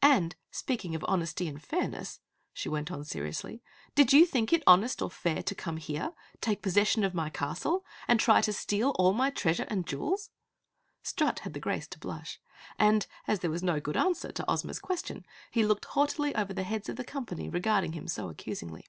[0.00, 2.18] "And speaking of honesty and fairness,"
[2.54, 3.62] she went on seriously,
[3.94, 7.84] "did you think it honest or fair to come here, take possession of my castle,
[8.08, 10.30] and try to steal all my treasure and jewels?"
[11.02, 12.40] Strut had the grace to blush,
[12.78, 16.62] and as there was no good answer to Ozma's question, he looked haughtily over the
[16.62, 18.86] heads of the company regarding him so accusingly.